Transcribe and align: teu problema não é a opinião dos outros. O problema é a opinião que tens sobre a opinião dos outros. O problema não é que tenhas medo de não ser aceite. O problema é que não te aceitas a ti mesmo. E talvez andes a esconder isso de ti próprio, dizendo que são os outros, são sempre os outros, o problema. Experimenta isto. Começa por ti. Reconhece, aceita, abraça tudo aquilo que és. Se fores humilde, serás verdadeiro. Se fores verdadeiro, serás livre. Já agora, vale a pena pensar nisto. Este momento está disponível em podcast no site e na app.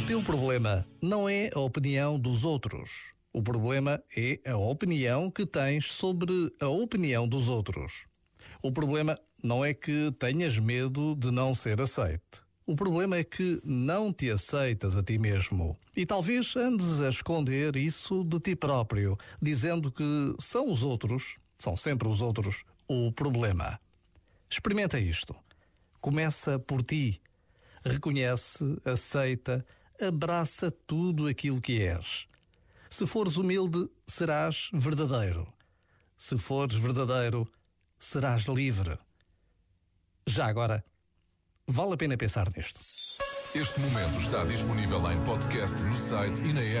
teu 0.00 0.22
problema 0.22 0.86
não 1.02 1.28
é 1.28 1.50
a 1.54 1.60
opinião 1.60 2.18
dos 2.18 2.44
outros. 2.44 3.12
O 3.32 3.42
problema 3.42 4.02
é 4.16 4.40
a 4.46 4.56
opinião 4.56 5.30
que 5.30 5.44
tens 5.44 5.92
sobre 5.92 6.32
a 6.60 6.68
opinião 6.68 7.28
dos 7.28 7.48
outros. 7.48 8.06
O 8.62 8.72
problema 8.72 9.18
não 9.42 9.64
é 9.64 9.74
que 9.74 10.10
tenhas 10.18 10.58
medo 10.58 11.14
de 11.14 11.30
não 11.30 11.52
ser 11.52 11.80
aceite. 11.80 12.42
O 12.66 12.74
problema 12.74 13.16
é 13.16 13.24
que 13.24 13.60
não 13.64 14.12
te 14.12 14.30
aceitas 14.30 14.96
a 14.96 15.02
ti 15.02 15.18
mesmo. 15.18 15.78
E 15.94 16.06
talvez 16.06 16.56
andes 16.56 17.00
a 17.00 17.08
esconder 17.08 17.76
isso 17.76 18.24
de 18.24 18.40
ti 18.40 18.56
próprio, 18.56 19.16
dizendo 19.42 19.92
que 19.92 20.34
são 20.38 20.72
os 20.72 20.82
outros, 20.82 21.36
são 21.58 21.76
sempre 21.76 22.08
os 22.08 22.22
outros, 22.22 22.64
o 22.88 23.12
problema. 23.12 23.78
Experimenta 24.48 24.98
isto. 24.98 25.34
Começa 26.00 26.58
por 26.58 26.82
ti. 26.82 27.20
Reconhece, 27.84 28.64
aceita, 28.84 29.64
abraça 30.06 30.70
tudo 30.70 31.26
aquilo 31.26 31.60
que 31.60 31.80
és. 31.82 32.26
Se 32.90 33.06
fores 33.06 33.36
humilde, 33.36 33.88
serás 34.06 34.68
verdadeiro. 34.72 35.46
Se 36.16 36.36
fores 36.36 36.76
verdadeiro, 36.76 37.48
serás 37.98 38.46
livre. 38.46 38.98
Já 40.26 40.46
agora, 40.46 40.84
vale 41.66 41.94
a 41.94 41.96
pena 41.96 42.16
pensar 42.16 42.50
nisto. 42.56 42.80
Este 43.54 43.80
momento 43.80 44.18
está 44.18 44.44
disponível 44.44 45.10
em 45.10 45.22
podcast 45.24 45.82
no 45.82 45.94
site 45.94 46.42
e 46.42 46.52
na 46.52 46.62
app. 46.62 46.80